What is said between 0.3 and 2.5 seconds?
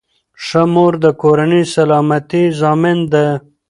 ښه مور د کورنۍ سلامتۍ